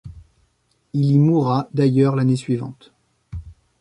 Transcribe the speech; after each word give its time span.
Il 0.93 1.11
y 1.11 1.19
mourra 1.19 1.69
d'ailleurs 1.75 2.15
l'année 2.15 2.35
suivante. 2.35 2.91